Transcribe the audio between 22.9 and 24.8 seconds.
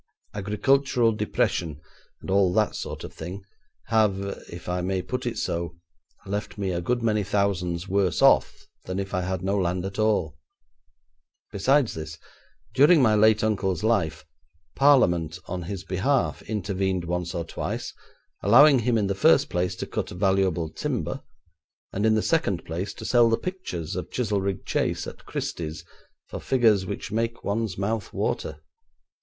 to sell the pictures of Chizelrigg